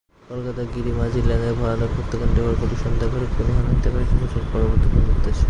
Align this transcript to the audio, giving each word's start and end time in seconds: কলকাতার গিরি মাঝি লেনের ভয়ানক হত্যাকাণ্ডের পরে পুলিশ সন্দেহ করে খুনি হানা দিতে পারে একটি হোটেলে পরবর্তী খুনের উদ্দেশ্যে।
কলকাতার 0.29 0.67
গিরি 0.75 0.91
মাঝি 0.91 1.19
লেনের 1.21 1.53
ভয়ানক 1.53 1.91
হত্যাকাণ্ডের 1.97 2.43
পরে 2.45 2.55
পুলিশ 2.55 2.79
সন্দেহ 2.83 3.07
করে 3.13 3.27
খুনি 3.33 3.51
হানা 3.53 3.69
দিতে 3.69 3.89
পারে 3.89 4.03
একটি 4.03 4.15
হোটেলে 4.21 4.45
পরবর্তী 4.53 4.87
খুনের 4.91 5.11
উদ্দেশ্যে। 5.11 5.39